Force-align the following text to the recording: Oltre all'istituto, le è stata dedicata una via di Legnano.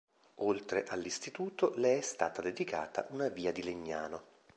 Oltre 0.45 0.83
all'istituto, 0.87 1.73
le 1.75 1.99
è 1.99 2.01
stata 2.01 2.41
dedicata 2.41 3.05
una 3.11 3.29
via 3.29 3.51
di 3.51 3.61
Legnano. 3.61 4.23